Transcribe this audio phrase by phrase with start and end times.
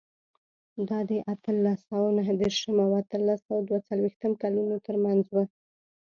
[0.89, 5.37] دا د اتلس سوه نهه دېرش او اتلس سوه دوه څلوېښت کلونو ترمنځ و.